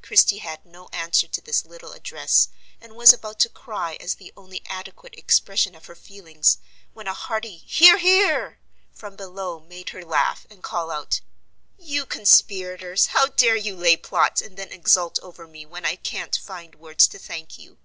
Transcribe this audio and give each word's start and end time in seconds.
Christie 0.00 0.38
had 0.38 0.64
no 0.64 0.88
answer 0.94 1.28
to 1.28 1.42
this 1.42 1.66
little 1.66 1.92
address, 1.92 2.48
and 2.80 2.96
was 2.96 3.12
about 3.12 3.38
to 3.40 3.50
cry 3.50 3.98
as 4.00 4.14
the 4.14 4.32
only 4.34 4.62
adequate 4.64 5.14
expression 5.18 5.74
of 5.74 5.84
her 5.84 5.94
feelings, 5.94 6.56
when 6.94 7.06
a 7.06 7.12
hearty 7.12 7.58
"Hear! 7.58 7.98
Hear!" 7.98 8.60
from 8.94 9.14
below 9.14 9.60
made 9.60 9.90
her 9.90 10.02
laugh, 10.06 10.46
and 10.48 10.62
call 10.62 10.90
out: 10.90 11.20
"You 11.76 12.06
conspirators! 12.06 13.08
how 13.08 13.26
dare 13.26 13.56
you 13.56 13.76
lay 13.76 13.98
plots, 13.98 14.40
and 14.40 14.56
then 14.56 14.72
exult 14.72 15.18
over 15.20 15.46
me 15.46 15.66
when 15.66 15.84
I 15.84 15.96
can't 15.96 16.34
find 16.34 16.74
words 16.76 17.06
to 17.08 17.18
thank 17.18 17.58
you? 17.58 17.76